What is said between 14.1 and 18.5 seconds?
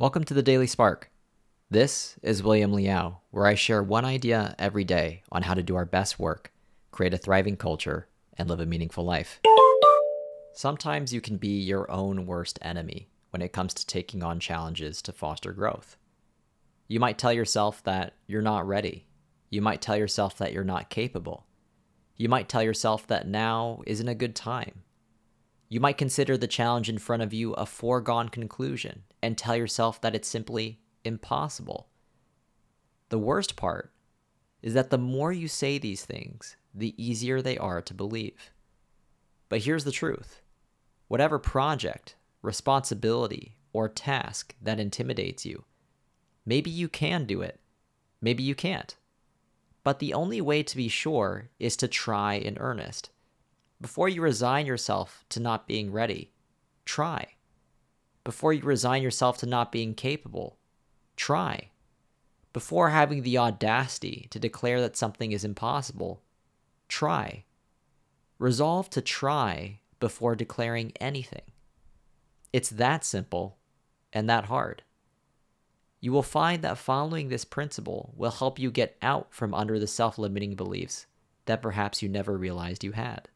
on challenges to foster growth. You might tell yourself that you're